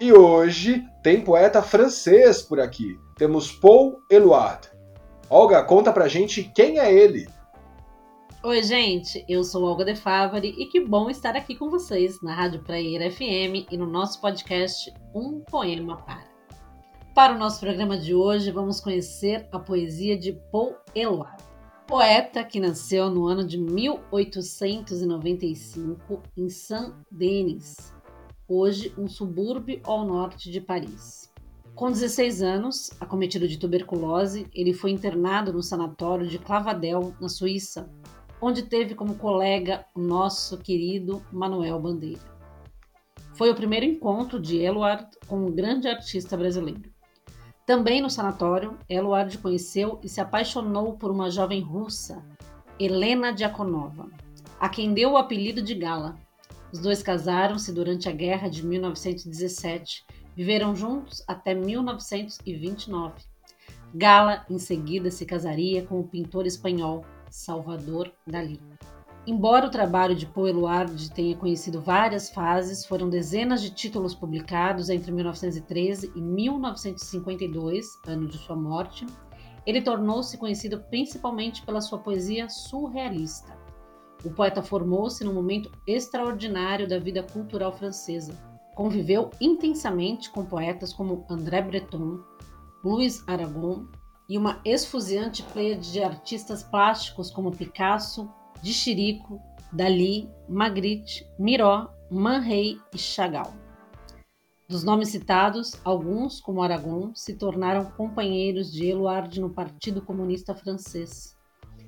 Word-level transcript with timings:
E 0.00 0.12
hoje 0.12 0.84
tem 1.04 1.20
poeta 1.20 1.62
francês 1.62 2.42
por 2.42 2.58
aqui. 2.58 2.98
Temos 3.16 3.52
Paul 3.52 4.00
Eluard. 4.10 4.68
Olga, 5.30 5.62
conta 5.62 5.92
pra 5.92 6.08
gente 6.08 6.42
quem 6.42 6.80
é 6.80 6.92
ele. 6.92 7.28
Oi, 8.40 8.62
gente, 8.62 9.24
eu 9.28 9.42
sou 9.42 9.64
Olga 9.64 9.84
De 9.84 9.96
Favari 9.96 10.54
e 10.56 10.66
que 10.66 10.78
bom 10.78 11.10
estar 11.10 11.34
aqui 11.34 11.56
com 11.56 11.68
vocês 11.68 12.22
na 12.22 12.32
Rádio 12.32 12.62
Praieira 12.62 13.10
FM 13.10 13.66
e 13.68 13.76
no 13.76 13.84
nosso 13.84 14.20
podcast 14.20 14.94
Um 15.12 15.40
Poema 15.40 15.96
Para. 15.96 16.28
Para 17.16 17.34
o 17.34 17.38
nosso 17.38 17.58
programa 17.58 17.98
de 17.98 18.14
hoje, 18.14 18.52
vamos 18.52 18.80
conhecer 18.80 19.48
a 19.50 19.58
poesia 19.58 20.16
de 20.16 20.34
Paul 20.52 20.76
Eluard, 20.94 21.42
poeta 21.84 22.44
que 22.44 22.60
nasceu 22.60 23.10
no 23.10 23.26
ano 23.26 23.44
de 23.44 23.58
1895 23.58 26.22
em 26.36 26.48
Saint-Denis, 26.48 27.92
hoje 28.46 28.94
um 28.96 29.08
subúrbio 29.08 29.80
ao 29.82 30.06
norte 30.06 30.48
de 30.48 30.60
Paris. 30.60 31.28
Com 31.74 31.90
16 31.90 32.42
anos, 32.42 32.92
acometido 33.00 33.48
de 33.48 33.58
tuberculose, 33.58 34.46
ele 34.54 34.72
foi 34.72 34.92
internado 34.92 35.52
no 35.52 35.62
sanatório 35.62 36.28
de 36.28 36.38
Clavadel, 36.38 37.12
na 37.20 37.28
Suíça, 37.28 37.90
onde 38.40 38.62
teve 38.62 38.94
como 38.94 39.16
colega 39.16 39.84
o 39.94 40.00
nosso 40.00 40.58
querido 40.58 41.22
Manuel 41.32 41.80
Bandeira. 41.80 42.20
Foi 43.34 43.50
o 43.50 43.54
primeiro 43.54 43.86
encontro 43.86 44.40
de 44.40 44.58
Eluard 44.58 45.06
com 45.26 45.46
um 45.46 45.52
grande 45.52 45.88
artista 45.88 46.36
brasileiro. 46.36 46.90
Também 47.66 48.00
no 48.00 48.08
sanatório, 48.08 48.78
Eluard 48.88 49.36
conheceu 49.38 50.00
e 50.02 50.08
se 50.08 50.20
apaixonou 50.20 50.94
por 50.94 51.10
uma 51.10 51.30
jovem 51.30 51.60
russa, 51.60 52.24
Helena 52.80 53.32
Diakonova, 53.32 54.08
a 54.58 54.68
quem 54.68 54.94
deu 54.94 55.12
o 55.12 55.16
apelido 55.16 55.60
de 55.60 55.74
Gala. 55.74 56.16
Os 56.72 56.80
dois 56.80 57.02
casaram-se 57.02 57.72
durante 57.72 58.08
a 58.08 58.12
guerra 58.12 58.48
de 58.48 58.64
1917, 58.64 60.04
viveram 60.34 60.74
juntos 60.74 61.22
até 61.26 61.54
1929. 61.54 63.14
Gala, 63.94 64.44
em 64.48 64.58
seguida, 64.58 65.10
se 65.10 65.24
casaria 65.24 65.84
com 65.84 66.00
o 66.00 66.08
pintor 66.08 66.46
espanhol 66.46 67.04
Salvador 67.30 68.12
Dalí. 68.26 68.60
Embora 69.26 69.66
o 69.66 69.70
trabalho 69.70 70.14
de 70.14 70.24
Poe 70.24 70.48
Eluard 70.48 71.10
tenha 71.12 71.36
conhecido 71.36 71.82
várias 71.82 72.30
fases, 72.30 72.86
foram 72.86 73.10
dezenas 73.10 73.60
de 73.60 73.68
títulos 73.68 74.14
publicados 74.14 74.88
entre 74.88 75.12
1913 75.12 76.12
e 76.14 76.20
1952, 76.20 77.86
ano 78.06 78.26
de 78.26 78.38
sua 78.38 78.56
morte. 78.56 79.04
Ele 79.66 79.82
tornou-se 79.82 80.38
conhecido 80.38 80.80
principalmente 80.88 81.62
pela 81.62 81.82
sua 81.82 81.98
poesia 81.98 82.48
surrealista. 82.48 83.54
O 84.24 84.30
poeta 84.30 84.62
formou-se 84.62 85.22
num 85.22 85.34
momento 85.34 85.70
extraordinário 85.86 86.88
da 86.88 86.98
vida 86.98 87.22
cultural 87.22 87.70
francesa. 87.70 88.32
Conviveu 88.74 89.30
intensamente 89.38 90.30
com 90.30 90.44
poetas 90.44 90.92
como 90.94 91.26
André 91.28 91.60
Breton, 91.60 92.20
Louis 92.82 93.22
Aragon, 93.26 93.86
e 94.28 94.36
uma 94.36 94.60
esfuziante 94.64 95.42
pleia 95.42 95.76
de 95.76 96.02
artistas 96.02 96.62
plásticos 96.62 97.30
como 97.30 97.50
Picasso, 97.50 98.30
de 98.62 98.72
Chirico, 98.72 99.40
Dali, 99.72 100.28
Magritte, 100.48 101.26
Miró, 101.38 101.88
Man 102.10 102.40
Ray 102.40 102.78
e 102.94 102.98
Chagall. 102.98 103.54
Dos 104.68 104.84
nomes 104.84 105.08
citados, 105.08 105.72
alguns, 105.82 106.40
como 106.40 106.62
Aragon, 106.62 107.14
se 107.14 107.34
tornaram 107.34 107.90
companheiros 107.92 108.70
de 108.70 108.86
Eluard 108.86 109.40
no 109.40 109.48
Partido 109.48 110.02
Comunista 110.02 110.54
Francês. 110.54 111.34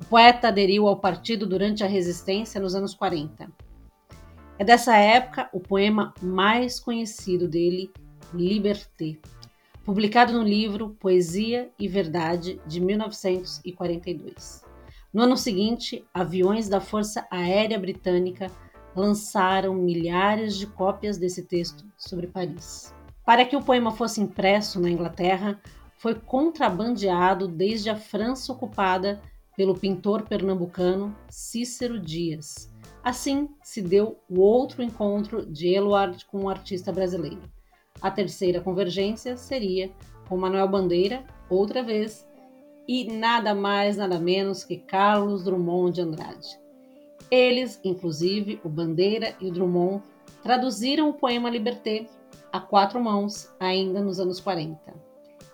O 0.01 0.05
poeta 0.07 0.49
aderiu 0.49 0.89
ao 0.89 0.99
partido 0.99 1.47
durante 1.47 1.85
a 1.85 1.87
resistência 1.87 2.59
nos 2.59 2.75
anos 2.75 2.95
40. 2.95 3.53
É 4.59 4.65
dessa 4.65 4.97
época 4.97 5.51
o 5.53 5.61
poema 5.61 6.15
mais 6.23 6.81
conhecido 6.81 7.47
dele, 7.47 7.93
Liberté, 8.33 9.19
publicado 9.91 10.33
no 10.33 10.45
livro 10.45 10.91
Poesia 11.01 11.69
e 11.77 11.89
Verdade, 11.89 12.61
de 12.65 12.81
1942. 12.81 14.65
No 15.13 15.23
ano 15.23 15.37
seguinte, 15.37 16.05
aviões 16.15 16.69
da 16.69 16.81
Força 16.81 17.27
Aérea 17.29 17.77
Britânica 17.77 18.47
lançaram 18.95 19.75
milhares 19.75 20.57
de 20.57 20.69
cópias 20.69 21.19
desse 21.19 21.43
texto 21.43 21.85
sobre 21.97 22.29
Paris. 22.29 22.95
Para 23.27 23.45
que 23.45 23.57
o 23.57 23.65
poema 23.65 23.91
fosse 23.91 24.21
impresso 24.21 24.79
na 24.79 24.89
Inglaterra, 24.89 25.61
foi 25.99 26.15
contrabandeado 26.15 27.49
desde 27.49 27.91
a 27.91 27.97
França 27.97 28.53
ocupada 28.53 29.21
pelo 29.57 29.77
pintor 29.77 30.23
pernambucano 30.23 31.17
Cícero 31.29 31.99
Dias. 31.99 32.73
Assim 33.03 33.49
se 33.61 33.83
deu 33.83 34.21
o 34.29 34.39
outro 34.39 34.85
encontro 34.85 35.45
de 35.45 35.67
Eluard 35.67 36.25
com 36.27 36.43
um 36.43 36.49
artista 36.49 36.93
brasileiro. 36.93 37.43
A 38.01 38.11
terceira 38.11 38.61
convergência 38.61 39.37
seria 39.37 39.91
com 40.29 40.37
Manuel 40.37 40.69
Bandeira, 40.69 41.25
outra 41.49 41.83
vez, 41.83 42.27
e 42.87 43.05
nada 43.05 43.55
mais, 43.55 43.97
nada 43.97 44.19
menos 44.19 44.65
que 44.65 44.77
Carlos 44.77 45.45
Drummond 45.45 45.95
de 45.95 46.01
Andrade. 46.01 46.61
Eles, 47.31 47.81
inclusive, 47.85 48.61
o 48.65 48.69
Bandeira 48.69 49.35
e 49.41 49.49
o 49.49 49.53
Drummond, 49.53 50.03
traduziram 50.43 51.11
o 51.11 51.15
poema 51.15 51.51
Liberté 51.51 52.07
a 52.53 52.59
quatro 52.59 53.01
mãos 53.01 53.49
ainda 53.61 54.01
nos 54.01 54.19
anos 54.19 54.41
40. 54.41 54.79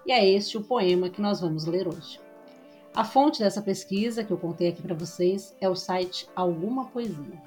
E 0.06 0.12
é 0.12 0.26
este 0.28 0.56
o 0.56 0.62
poema 0.62 1.10
que 1.10 1.20
nós 1.20 1.40
vamos 1.40 1.66
ler 1.66 1.88
hoje. 1.88 2.20
A 2.94 3.04
fonte 3.04 3.40
dessa 3.40 3.60
pesquisa 3.60 4.24
que 4.24 4.32
eu 4.32 4.38
contei 4.38 4.68
aqui 4.68 4.80
para 4.80 4.94
vocês 4.94 5.54
é 5.60 5.68
o 5.68 5.74
site 5.74 6.26
Alguma 6.34 6.86
Poesia. 6.86 7.42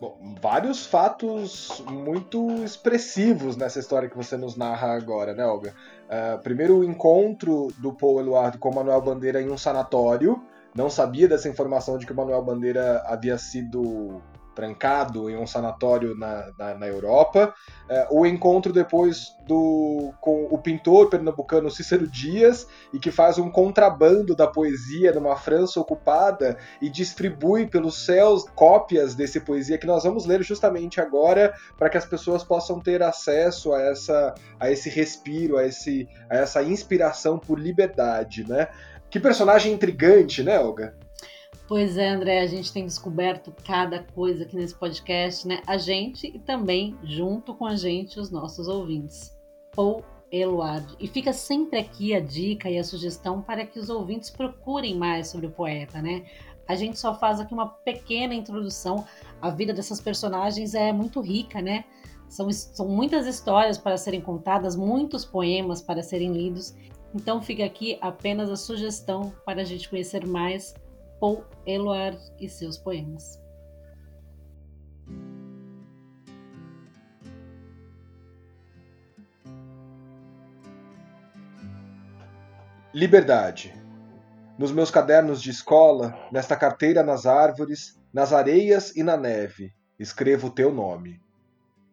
Bom, 0.00 0.16
vários 0.40 0.86
fatos 0.86 1.82
muito 1.90 2.62
expressivos 2.62 3.56
nessa 3.56 3.80
história 3.80 4.08
que 4.08 4.16
você 4.16 4.36
nos 4.36 4.56
narra 4.56 4.94
agora, 4.94 5.34
né, 5.34 5.44
Olga? 5.44 5.74
Uh, 6.06 6.38
primeiro, 6.40 6.78
o 6.78 6.84
encontro 6.84 7.68
do 7.78 7.92
Paul 7.92 8.20
Eluard 8.20 8.58
com 8.58 8.72
Manuel 8.72 9.00
Bandeira 9.02 9.42
em 9.42 9.50
um 9.50 9.58
sanatório. 9.58 10.40
Não 10.72 10.88
sabia 10.88 11.26
dessa 11.26 11.48
informação 11.48 11.98
de 11.98 12.06
que 12.06 12.12
o 12.12 12.16
Manuel 12.16 12.44
Bandeira 12.44 13.02
havia 13.06 13.36
sido 13.36 14.22
trancado 14.58 15.30
em 15.30 15.36
um 15.36 15.46
sanatório 15.46 16.16
na, 16.16 16.50
na, 16.58 16.74
na 16.74 16.86
Europa. 16.88 17.54
É, 17.88 18.08
o 18.10 18.26
encontro 18.26 18.72
depois 18.72 19.28
do, 19.46 20.12
com 20.20 20.48
o 20.50 20.58
pintor 20.58 21.08
pernambucano 21.08 21.70
Cícero 21.70 22.08
Dias, 22.08 22.66
e 22.92 22.98
que 22.98 23.12
faz 23.12 23.38
um 23.38 23.48
contrabando 23.48 24.34
da 24.34 24.48
poesia 24.48 25.12
numa 25.12 25.36
França 25.36 25.78
ocupada 25.78 26.58
e 26.82 26.90
distribui 26.90 27.68
pelos 27.68 28.04
céus 28.04 28.46
cópias 28.56 29.14
desse 29.14 29.38
poesia 29.38 29.78
que 29.78 29.86
nós 29.86 30.02
vamos 30.02 30.26
ler 30.26 30.42
justamente 30.42 31.00
agora, 31.00 31.54
para 31.76 31.88
que 31.88 31.96
as 31.96 32.04
pessoas 32.04 32.42
possam 32.42 32.80
ter 32.80 33.00
acesso 33.00 33.72
a, 33.72 33.80
essa, 33.80 34.34
a 34.58 34.72
esse 34.72 34.90
respiro, 34.90 35.56
a, 35.56 35.64
esse, 35.64 36.08
a 36.28 36.36
essa 36.36 36.64
inspiração 36.64 37.38
por 37.38 37.60
liberdade. 37.60 38.44
Né? 38.48 38.66
Que 39.08 39.20
personagem 39.20 39.72
intrigante, 39.72 40.42
né, 40.42 40.58
Olga? 40.58 40.96
Pois 41.68 41.98
é, 41.98 42.08
André, 42.08 42.40
a 42.40 42.46
gente 42.46 42.72
tem 42.72 42.86
descoberto 42.86 43.54
cada 43.62 44.02
coisa 44.02 44.42
aqui 44.42 44.56
nesse 44.56 44.74
podcast, 44.74 45.46
né? 45.46 45.60
A 45.66 45.76
gente 45.76 46.26
e 46.26 46.38
também, 46.38 46.96
junto 47.04 47.54
com 47.54 47.66
a 47.66 47.76
gente, 47.76 48.18
os 48.18 48.30
nossos 48.30 48.68
ouvintes. 48.68 49.38
Paul 49.76 50.02
Eluard. 50.32 50.96
E 50.98 51.06
fica 51.06 51.30
sempre 51.30 51.78
aqui 51.78 52.14
a 52.14 52.20
dica 52.20 52.70
e 52.70 52.78
a 52.78 52.84
sugestão 52.84 53.42
para 53.42 53.66
que 53.66 53.78
os 53.78 53.90
ouvintes 53.90 54.30
procurem 54.30 54.96
mais 54.96 55.28
sobre 55.28 55.46
o 55.46 55.50
poeta, 55.50 56.00
né? 56.00 56.24
A 56.66 56.74
gente 56.74 56.98
só 56.98 57.14
faz 57.14 57.38
aqui 57.38 57.52
uma 57.52 57.68
pequena 57.68 58.34
introdução. 58.34 59.04
A 59.42 59.50
vida 59.50 59.74
dessas 59.74 60.00
personagens 60.00 60.74
é 60.74 60.90
muito 60.90 61.20
rica, 61.20 61.60
né? 61.60 61.84
São, 62.30 62.50
são 62.50 62.88
muitas 62.88 63.26
histórias 63.26 63.76
para 63.76 63.98
serem 63.98 64.22
contadas, 64.22 64.74
muitos 64.74 65.22
poemas 65.22 65.82
para 65.82 66.02
serem 66.02 66.32
lidos. 66.32 66.74
Então 67.14 67.42
fica 67.42 67.62
aqui 67.62 67.98
apenas 68.00 68.50
a 68.50 68.56
sugestão 68.56 69.34
para 69.44 69.60
a 69.60 69.64
gente 69.64 69.86
conhecer 69.86 70.26
mais 70.26 70.74
Paul 71.20 71.44
Eluard 71.66 72.16
e 72.38 72.48
seus 72.48 72.78
poemas. 72.78 73.40
Liberdade. 82.94 83.74
Nos 84.56 84.70
meus 84.70 84.92
cadernos 84.92 85.42
de 85.42 85.50
escola, 85.50 86.16
nesta 86.30 86.56
carteira 86.56 87.02
nas 87.02 87.26
árvores, 87.26 88.00
nas 88.12 88.32
areias 88.32 88.94
e 88.96 89.02
na 89.02 89.16
neve, 89.16 89.72
escrevo 89.98 90.48
o 90.48 90.50
teu 90.50 90.72
nome. 90.72 91.20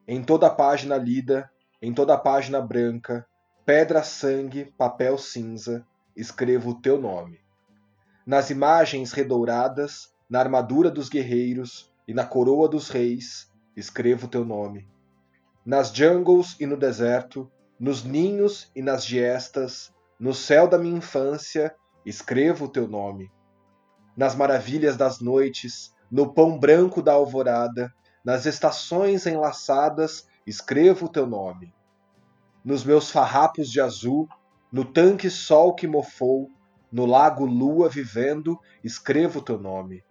Em 0.08 0.24
toda 0.24 0.48
a 0.48 0.52
página 0.52 0.98
lida, 0.98 1.50
em 1.82 1.92
toda 1.92 2.14
a 2.14 2.18
página 2.18 2.62
branca, 2.62 3.26
pedra, 3.66 4.04
sangue, 4.04 4.66
papel 4.78 5.18
cinza, 5.18 5.84
escrevo 6.16 6.72
o 6.72 6.82
teu 6.82 7.00
nome 7.00 7.45
nas 8.26 8.50
imagens 8.50 9.12
redouradas, 9.12 10.14
na 10.28 10.40
armadura 10.40 10.90
dos 10.90 11.10
guerreiros 11.10 11.94
e 12.08 12.14
na 12.14 12.26
coroa 12.26 12.68
dos 12.68 12.90
reis, 12.90 13.52
escrevo 13.76 14.28
teu 14.28 14.44
nome. 14.44 14.90
Nas 15.64 15.92
jungles 15.92 16.56
e 16.60 16.66
no 16.66 16.76
deserto, 16.76 17.52
nos 17.80 18.04
ninhos 18.04 18.72
e 18.76 18.82
nas 18.82 19.06
giestas, 19.06 19.94
no 20.20 20.34
céu 20.34 20.68
da 20.68 20.78
minha 20.78 20.98
infância, 20.98 21.76
escrevo 22.06 22.66
o 22.66 22.70
teu 22.70 22.88
nome. 22.88 23.32
Nas 24.18 24.36
maravilhas 24.36 24.98
das 24.98 25.20
noites, 25.20 25.94
no 26.10 26.34
pão 26.34 26.58
branco 26.58 27.02
da 27.02 27.14
alvorada, 27.14 27.94
nas 28.24 28.46
estações 28.46 29.28
enlaçadas, 29.28 30.28
escrevo 30.48 31.06
o 31.06 31.10
teu 31.10 31.28
nome. 31.28 31.74
Nos 32.64 32.84
meus 32.84 33.12
farrapos 33.12 33.70
de 33.70 33.82
azul, 33.82 34.28
no 34.72 34.84
tanque 34.86 35.30
sol 35.30 35.76
que 35.76 35.88
mofou, 35.88 36.50
no 36.96 37.06
lago 37.06 37.46
lua 37.46 37.90
vivendo, 37.90 38.58
escrevo 38.82 39.42
teu 39.42 39.60
nome. 39.60 40.02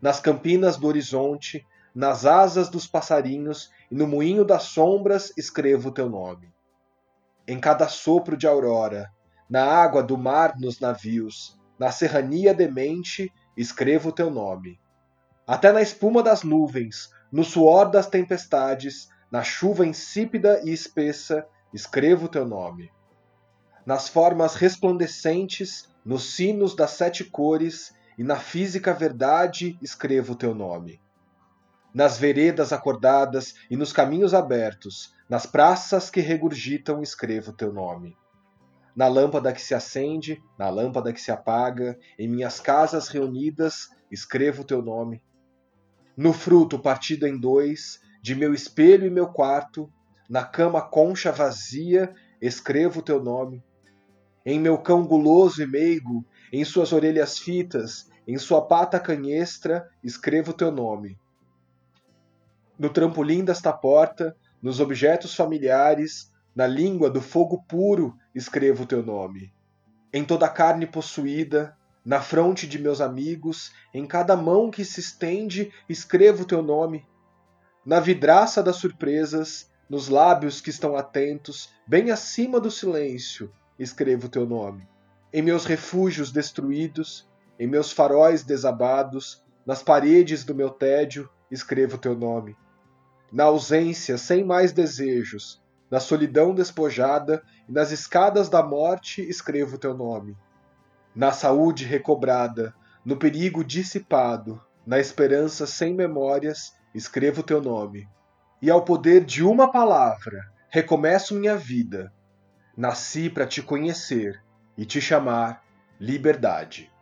Nas 0.00 0.18
campinas 0.18 0.78
do 0.78 0.86
horizonte, 0.86 1.62
nas 1.94 2.24
asas 2.24 2.70
dos 2.70 2.86
passarinhos 2.86 3.70
e 3.90 3.94
no 3.94 4.06
moinho 4.06 4.42
das 4.42 4.62
sombras, 4.62 5.30
escrevo 5.36 5.92
teu 5.92 6.08
nome. 6.08 6.50
Em 7.46 7.60
cada 7.60 7.86
sopro 7.86 8.34
de 8.34 8.46
aurora, 8.46 9.10
na 9.46 9.62
água 9.62 10.02
do 10.02 10.16
mar 10.16 10.54
nos 10.58 10.80
navios, 10.80 11.54
na 11.78 11.92
serrania 11.92 12.54
demente, 12.54 13.30
escrevo 13.54 14.10
teu 14.10 14.30
nome. 14.30 14.80
Até 15.46 15.70
na 15.70 15.82
espuma 15.82 16.22
das 16.22 16.42
nuvens, 16.42 17.10
no 17.30 17.44
suor 17.44 17.90
das 17.90 18.06
tempestades, 18.06 19.10
na 19.30 19.42
chuva 19.42 19.86
insípida 19.86 20.62
e 20.64 20.72
espessa, 20.72 21.46
escrevo 21.74 22.26
teu 22.26 22.46
nome. 22.46 22.90
Nas 23.84 24.08
formas 24.08 24.54
resplandecentes, 24.54 25.94
nos 26.06 26.34
sinos 26.34 26.74
das 26.74 26.92
sete 26.92 27.22
cores 27.24 27.94
e 28.16 28.24
na 28.24 28.36
física 28.36 28.94
verdade, 28.94 29.78
escrevo 29.82 30.32
o 30.32 30.36
teu 30.36 30.54
nome. 30.54 30.98
Nas 31.92 32.16
veredas 32.16 32.72
acordadas 32.72 33.54
e 33.70 33.76
nos 33.76 33.92
caminhos 33.92 34.32
abertos, 34.32 35.14
nas 35.28 35.44
praças 35.44 36.08
que 36.08 36.20
regurgitam, 36.20 37.02
escrevo 37.02 37.50
o 37.50 37.54
teu 37.54 37.72
nome 37.72 38.16
na 38.96 39.08
lâmpada 39.08 39.52
que 39.52 39.60
se 39.60 39.74
acende, 39.74 40.42
na 40.58 40.70
lâmpada 40.70 41.12
que 41.12 41.20
se 41.20 41.30
apaga, 41.30 41.98
em 42.18 42.26
minhas 42.26 42.60
casas 42.60 43.08
reunidas, 43.08 43.90
escrevo 44.10 44.62
o 44.62 44.64
teu 44.64 44.80
nome. 44.80 45.22
No 46.16 46.32
fruto 46.32 46.78
partido 46.78 47.26
em 47.26 47.38
dois, 47.38 48.00
de 48.22 48.34
meu 48.34 48.54
espelho 48.54 49.06
e 49.06 49.10
meu 49.10 49.28
quarto, 49.28 49.92
na 50.30 50.42
cama 50.42 50.80
concha 50.80 51.30
vazia, 51.30 52.14
escrevo 52.40 53.00
o 53.00 53.02
teu 53.02 53.22
nome. 53.22 53.62
Em 54.48 54.60
meu 54.60 54.78
cão 54.78 55.04
guloso 55.04 55.60
e 55.60 55.66
meigo, 55.66 56.24
em 56.52 56.64
suas 56.64 56.92
orelhas 56.92 57.36
fitas, 57.36 58.08
em 58.28 58.38
sua 58.38 58.62
pata 58.62 59.00
canhestra, 59.00 59.90
escrevo 60.04 60.52
teu 60.52 60.70
nome. 60.70 61.18
No 62.78 62.88
trampolim 62.88 63.44
desta 63.44 63.72
porta, 63.72 64.36
nos 64.62 64.78
objetos 64.78 65.34
familiares, 65.34 66.32
na 66.54 66.64
língua 66.64 67.10
do 67.10 67.20
fogo 67.20 67.64
puro 67.66 68.16
escrevo 68.32 68.86
teu 68.86 69.02
nome. 69.02 69.52
Em 70.12 70.24
toda 70.24 70.46
a 70.46 70.50
carne 70.50 70.86
possuída, 70.86 71.76
na 72.04 72.20
fronte 72.20 72.68
de 72.68 72.78
meus 72.78 73.00
amigos, 73.00 73.72
em 73.92 74.06
cada 74.06 74.36
mão 74.36 74.70
que 74.70 74.84
se 74.84 75.00
estende, 75.00 75.72
escrevo 75.88 76.44
teu 76.44 76.62
nome. 76.62 77.04
Na 77.84 77.98
vidraça 77.98 78.62
das 78.62 78.76
surpresas, 78.76 79.68
nos 79.90 80.08
lábios 80.08 80.60
que 80.60 80.70
estão 80.70 80.96
atentos, 80.96 81.68
bem 81.84 82.12
acima 82.12 82.60
do 82.60 82.70
silêncio, 82.70 83.52
escrevo 83.78 84.28
teu 84.28 84.46
nome. 84.46 84.88
Em 85.32 85.42
meus 85.42 85.64
refúgios 85.64 86.32
destruídos, 86.32 87.28
em 87.58 87.66
meus 87.66 87.92
faróis 87.92 88.42
desabados, 88.42 89.44
nas 89.64 89.82
paredes 89.82 90.44
do 90.44 90.54
meu 90.54 90.70
tédio, 90.70 91.28
escrevo 91.50 91.98
teu 91.98 92.14
nome. 92.16 92.56
Na 93.32 93.44
ausência, 93.44 94.16
sem 94.16 94.44
mais 94.44 94.72
desejos, 94.72 95.62
na 95.90 96.00
solidão 96.00 96.54
despojada 96.54 97.42
e 97.68 97.72
nas 97.72 97.90
escadas 97.90 98.48
da 98.48 98.62
morte 98.62 99.22
escrevo 99.22 99.78
teu 99.78 99.94
nome. 99.94 100.36
Na 101.14 101.32
saúde 101.32 101.84
recobrada, 101.84 102.74
no 103.04 103.16
perigo 103.16 103.64
dissipado, 103.64 104.60
na 104.86 104.98
esperança 104.98 105.66
sem 105.66 105.94
memórias, 105.94 106.72
escrevo 106.94 107.42
teu 107.42 107.60
nome. 107.60 108.08
E 108.60 108.70
ao 108.70 108.84
poder 108.84 109.24
de 109.24 109.42
uma 109.42 109.70
palavra, 109.70 110.40
recomeço 110.68 111.34
minha 111.34 111.56
vida. 111.56 112.12
Nasci 112.76 113.30
para 113.30 113.46
te 113.46 113.62
conhecer 113.62 114.44
e 114.76 114.84
te 114.84 115.00
chamar 115.00 115.64
liberdade. 115.98 116.92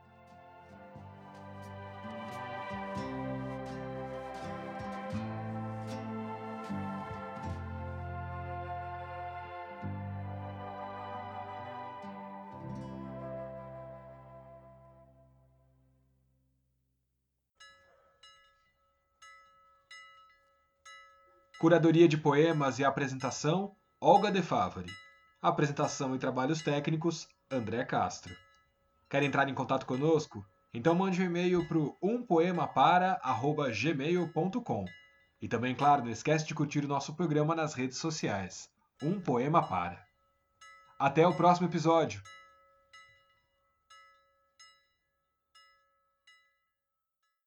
Curadoria 21.58 22.06
de 22.06 22.16
poemas 22.16 22.78
e 22.78 22.84
apresentação: 22.84 23.74
Olga 24.00 24.30
De 24.30 24.40
Favari. 24.40 25.03
Apresentação 25.44 26.14
e 26.14 26.18
trabalhos 26.18 26.62
técnicos: 26.62 27.28
André 27.50 27.84
Castro. 27.84 28.34
Quer 29.10 29.22
entrar 29.22 29.46
em 29.46 29.52
contato 29.52 29.84
conosco? 29.84 30.42
Então 30.72 30.94
mande 30.94 31.20
um 31.20 31.26
e-mail 31.26 31.68
para 31.68 31.76
umpoemapara@gmail.com. 32.00 34.86
E 35.42 35.46
também, 35.46 35.74
claro, 35.74 36.02
não 36.02 36.10
esquece 36.10 36.46
de 36.46 36.54
curtir 36.54 36.86
o 36.86 36.88
nosso 36.88 37.14
programa 37.14 37.54
nas 37.54 37.74
redes 37.74 37.98
sociais. 37.98 38.70
Um 39.02 39.20
Poema 39.20 39.62
Para. 39.62 40.02
Até 40.98 41.26
o 41.26 41.34
próximo 41.34 41.68
episódio! 41.68 42.22